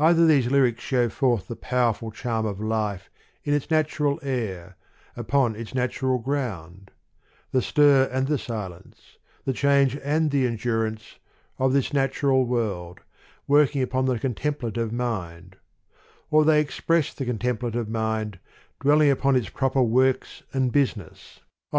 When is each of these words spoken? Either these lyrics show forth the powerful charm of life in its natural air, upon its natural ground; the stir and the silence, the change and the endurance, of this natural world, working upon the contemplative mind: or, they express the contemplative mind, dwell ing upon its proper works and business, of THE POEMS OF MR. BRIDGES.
Either 0.00 0.26
these 0.26 0.50
lyrics 0.50 0.82
show 0.82 1.08
forth 1.08 1.46
the 1.46 1.54
powerful 1.54 2.10
charm 2.10 2.44
of 2.44 2.58
life 2.58 3.08
in 3.44 3.54
its 3.54 3.70
natural 3.70 4.18
air, 4.20 4.74
upon 5.16 5.54
its 5.54 5.76
natural 5.76 6.18
ground; 6.18 6.90
the 7.52 7.62
stir 7.62 8.08
and 8.10 8.26
the 8.26 8.36
silence, 8.36 9.16
the 9.44 9.52
change 9.52 9.96
and 10.02 10.32
the 10.32 10.44
endurance, 10.44 11.20
of 11.56 11.72
this 11.72 11.92
natural 11.92 12.44
world, 12.44 12.98
working 13.46 13.80
upon 13.80 14.06
the 14.06 14.18
contemplative 14.18 14.90
mind: 14.92 15.54
or, 16.32 16.44
they 16.44 16.60
express 16.60 17.14
the 17.14 17.24
contemplative 17.24 17.88
mind, 17.88 18.40
dwell 18.80 19.00
ing 19.00 19.10
upon 19.12 19.36
its 19.36 19.50
proper 19.50 19.84
works 19.84 20.42
and 20.52 20.72
business, 20.72 21.06
of 21.06 21.12
THE 21.12 21.12
POEMS 21.12 21.38
OF 21.38 21.44
MR. 21.44 21.70
BRIDGES. 21.70 21.78